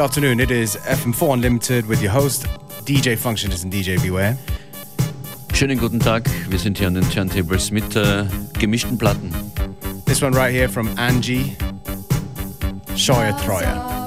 [0.00, 0.40] afternoon.
[0.40, 2.46] It is FM4 Unlimited with your host,
[2.84, 4.36] DJ Functionist and DJ Beware.
[5.52, 8.24] Schönen guten Tag, wir sind hier an den Turntables mit äh,
[8.58, 9.34] gemischten Platten.
[10.06, 11.56] This one right here from Angie,
[12.96, 13.99] Scheuer Treuer.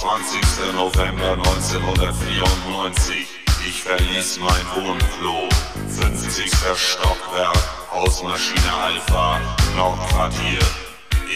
[0.00, 0.40] 20.
[0.76, 3.26] November 1994.
[3.68, 5.46] Ich verließ mein Wohnklo.
[5.88, 6.50] 50.
[6.74, 7.58] Stockwerk,
[7.92, 9.38] Hausmaschine Alpha,
[9.76, 10.58] Nordquartier.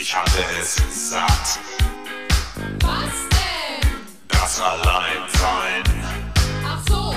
[0.00, 0.76] Ich hatte es
[1.10, 1.58] satt.
[2.80, 3.90] Was denn?
[4.28, 5.82] Das Alleinsein.
[6.66, 7.14] Ach so.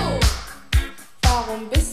[1.22, 1.87] Warum bist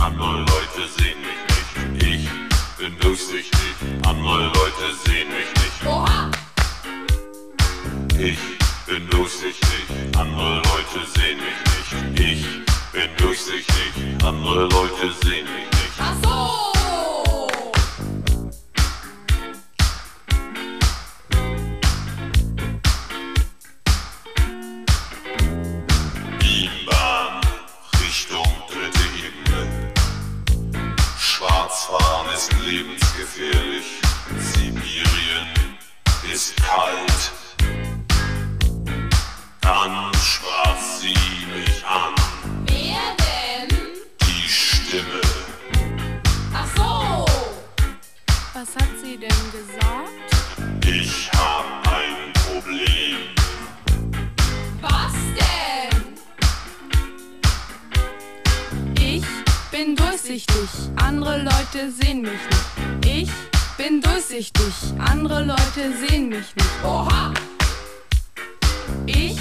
[0.00, 2.14] andere Leute sehen mich nicht.
[2.14, 2.28] Ich
[2.78, 3.74] bin durchsichtig,
[4.06, 5.86] andere Leute sehen mich nicht.
[5.86, 6.30] Oha.
[8.18, 8.38] Ich
[8.86, 9.84] bin durchsichtig,
[10.18, 12.30] andere Leute sehen mich nicht.
[12.30, 15.98] Ich bin durchsichtig, andere Leute sehen mich nicht.
[15.98, 16.69] Ach so.
[32.70, 34.00] lebensgefährlich.
[34.38, 35.48] Sibirien
[36.32, 37.32] ist kalt.
[39.60, 41.14] Dann sprach sie
[41.52, 42.14] mich an.
[42.66, 43.76] Wer denn?
[44.22, 45.20] Die Stimme.
[46.54, 47.26] Ach so.
[48.54, 50.86] Was hat sie denn gesagt?
[50.86, 51.29] Ich
[60.20, 63.24] durchsichtig, andere Leute sehen mich nicht.
[63.24, 63.30] Ich
[63.76, 66.84] bin durchsichtig, andere Leute sehen mich nicht.
[66.84, 67.32] Oha!
[69.06, 69.38] Ich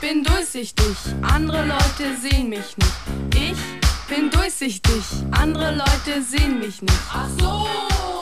[0.00, 3.34] bin durchsichtig, andere Leute sehen mich nicht.
[3.34, 5.02] Ich bin durchsichtig,
[5.32, 6.98] andere Leute sehen mich nicht.
[7.12, 8.21] Ach so!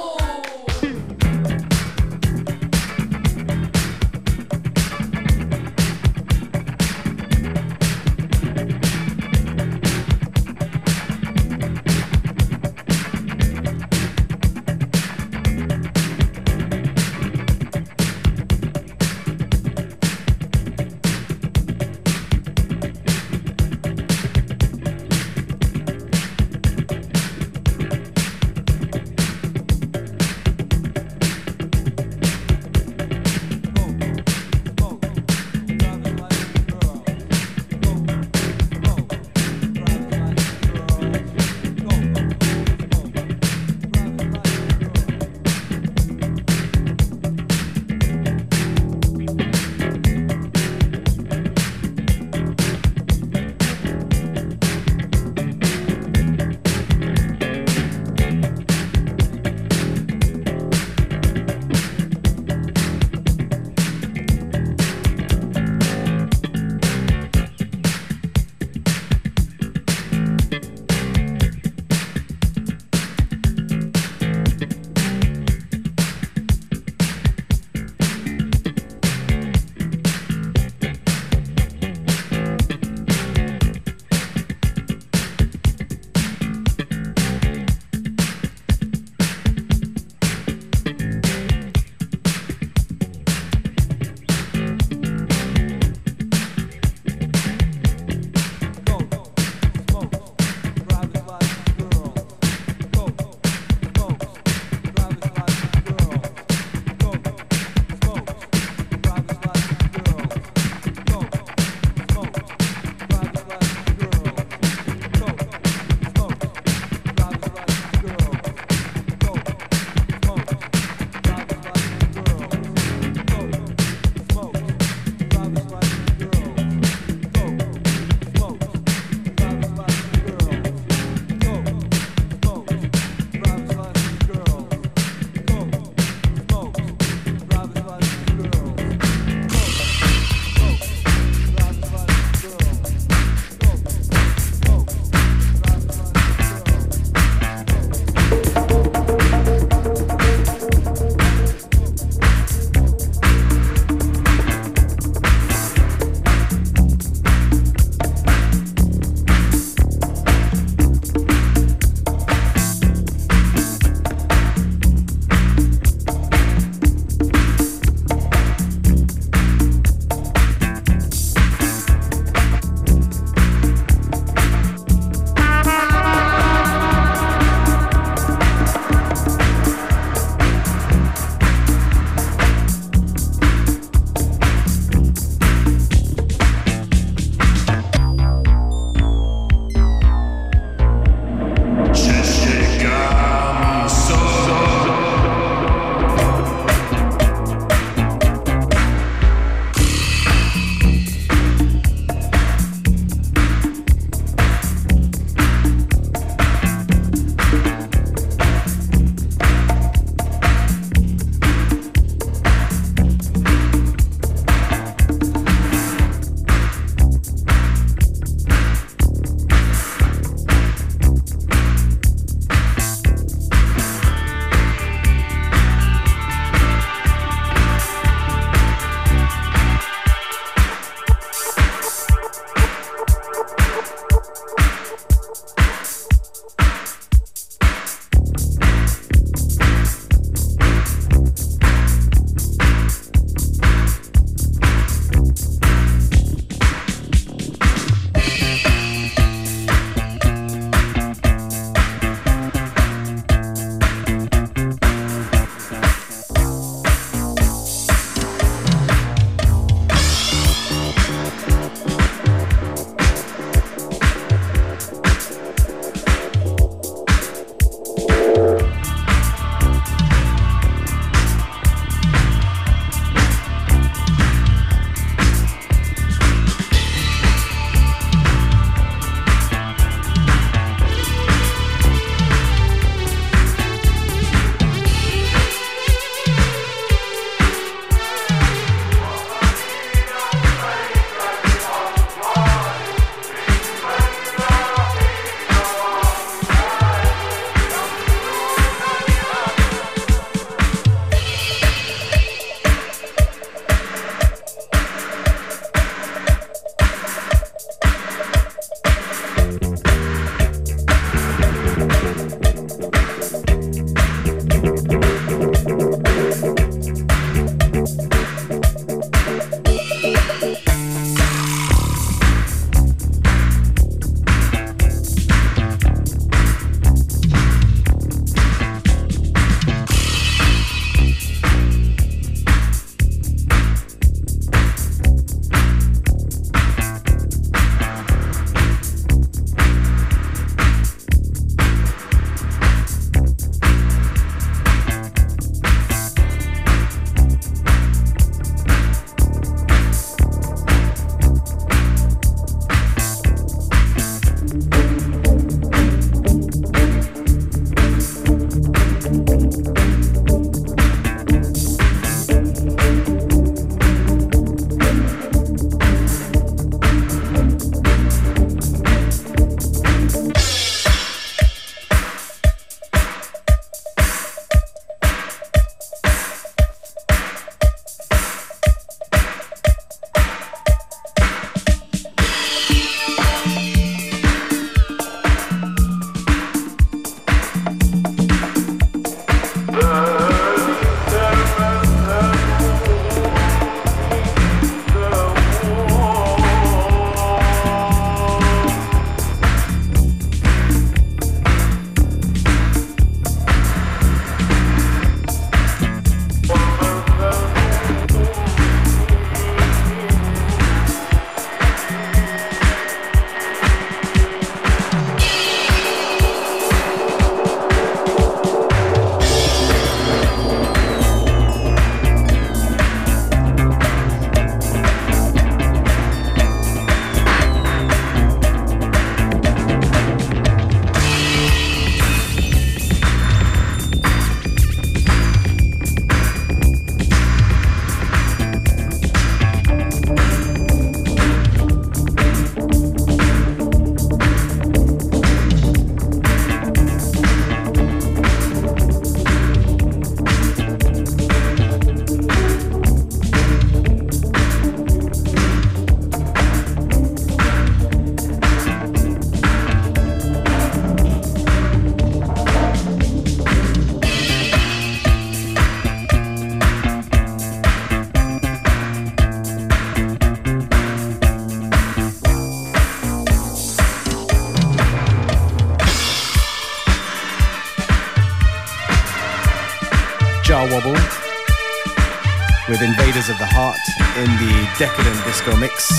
[484.81, 485.91] Decadent Disco mix.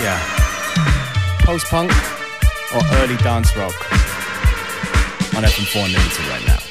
[0.00, 0.18] Yeah.
[1.42, 1.92] Post punk
[2.74, 3.92] or early dance rock
[5.36, 6.61] on FM4 Unlimited right now.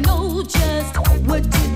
[0.00, 1.71] know just what to do.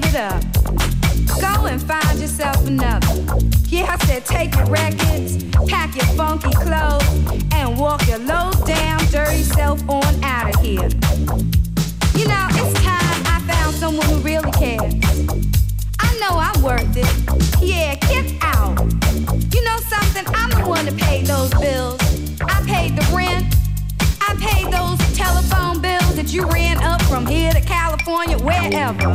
[0.00, 0.42] Give it up.
[1.40, 3.06] Go and find yourself another.
[3.68, 7.06] Yeah, I said take your records, pack your funky clothes,
[7.52, 10.88] and walk your low down, dirty self on out of here.
[12.18, 14.94] You know, it's time I found someone who really cares.
[16.00, 17.62] I know I'm worth it.
[17.62, 18.80] Yeah, get out.
[19.54, 20.24] You know something?
[20.34, 22.00] I'm the one that paid those bills.
[22.42, 23.46] I paid the rent.
[24.20, 25.93] I paid those telephone bills
[26.24, 29.10] that you ran up from here to California, wherever.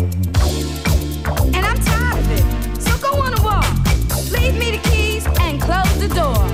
[1.56, 2.82] And I'm tired of it.
[2.82, 3.66] So go on a walk.
[4.32, 6.46] Leave me the keys and close the door.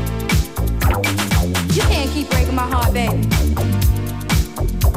[1.73, 3.27] You can't keep breaking my heart, baby.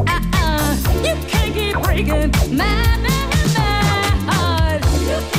[0.07, 0.77] Uh-uh.
[1.03, 3.18] You can't keep breaking my, my,
[3.57, 5.38] my heart.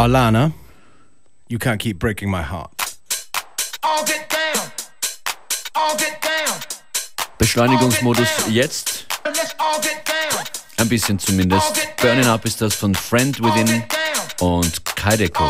[0.00, 0.54] Alana,
[1.50, 2.70] you can't keep breaking my heart.
[3.82, 4.72] All get down.
[5.74, 6.58] All get down.
[7.36, 9.04] Beschleunigungsmodus jetzt,
[10.78, 11.86] ein bisschen zumindest.
[12.00, 13.90] Burning Up ist das von Friend All Within get
[14.40, 14.54] down.
[14.54, 15.44] und Kaideko.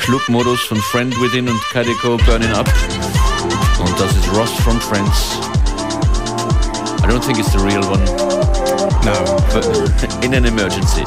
[0.00, 2.68] Club-Modus von Friend Within und Kaideko Burning Up.
[3.78, 5.38] Und das ist Ross from Friends.
[7.02, 8.04] I don't think it's the real one,
[9.04, 9.36] No.
[9.52, 11.04] but in an emergency.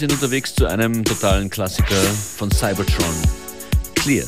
[0.00, 3.14] Sind unterwegs zu einem totalen Klassiker von Cybertron.
[3.96, 4.26] Clear.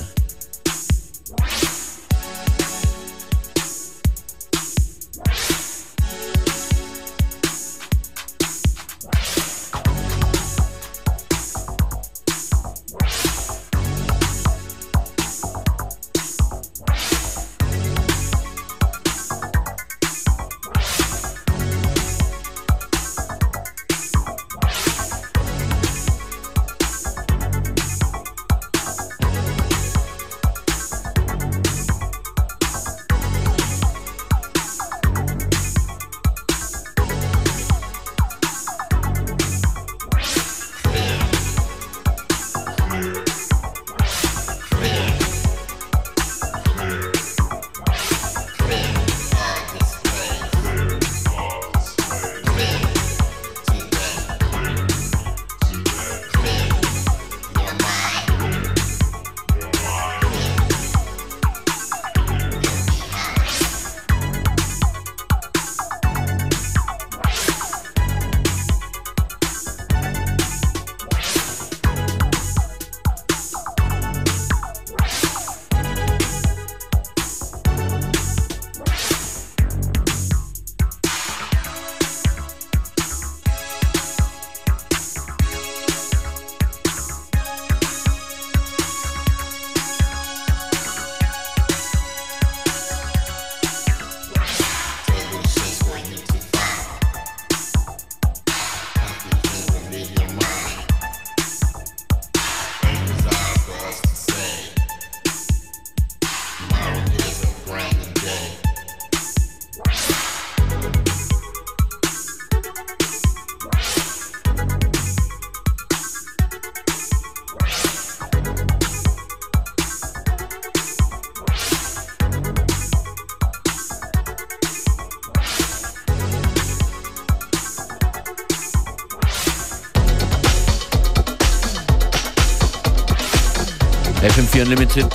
[134.62, 135.06] FM4 Unlimited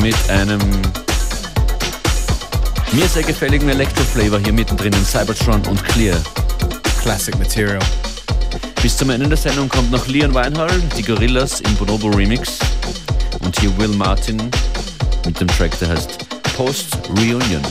[0.00, 0.60] mit einem
[2.92, 6.16] mir sehr gefälligen Electro-Flavor hier mittendrin in Cybertron und Clear.
[7.00, 7.78] Classic Material.
[8.82, 12.58] Bis zum Ende der Sendung kommt noch Leon Weinhall, die Gorillas im Bonobo Remix
[13.40, 14.50] und hier Will Martin
[15.24, 16.18] mit dem Track, der heißt
[16.56, 17.62] Post Reunion.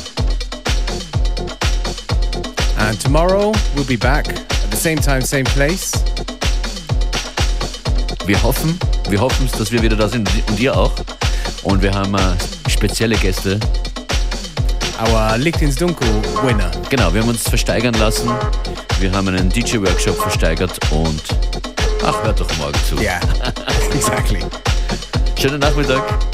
[2.78, 6.01] And tomorrow we'll be back at the same time, same place.
[8.26, 8.78] Wir hoffen,
[9.10, 10.94] wir hoffen, dass wir wieder da sind und ihr auch.
[11.64, 13.60] Und wir haben äh, spezielle Gäste.
[15.02, 16.08] Our Licht ins Dunkel
[16.44, 16.70] winner.
[16.90, 18.30] Genau, wir haben uns versteigern lassen.
[19.00, 21.22] Wir haben einen DJ-Workshop versteigert und
[22.06, 22.96] ach, hört doch morgen zu.
[22.98, 23.20] Yeah,
[23.94, 24.40] exactly.
[25.36, 26.31] Schönen Nachmittag.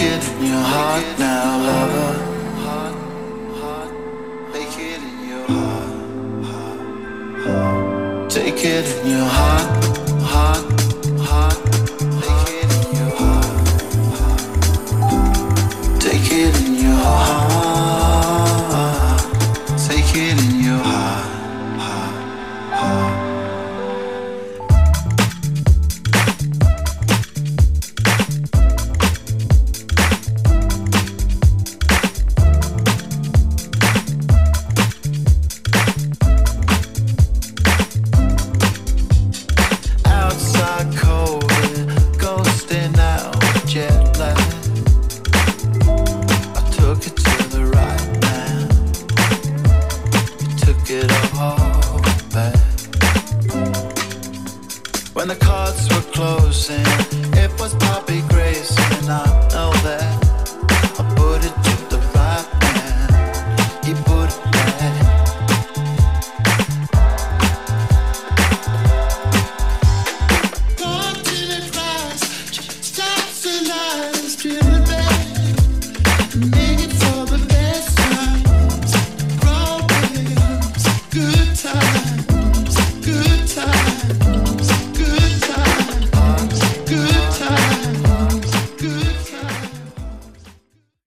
[0.00, 2.12] it in your heart now, lover.
[4.52, 5.90] Take it in your heart.
[8.30, 10.07] Take it in your heart.